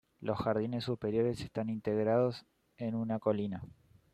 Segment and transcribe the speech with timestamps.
[0.19, 3.61] Los jardines superiores están integrados en una colina.